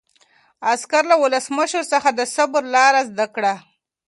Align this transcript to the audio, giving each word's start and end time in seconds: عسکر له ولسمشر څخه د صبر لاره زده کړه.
عسکر 0.71 1.03
له 1.11 1.15
ولسمشر 1.23 1.83
څخه 1.93 2.09
د 2.13 2.21
صبر 2.35 2.63
لاره 2.75 3.01
زده 3.09 3.25
کړه. 3.35 3.53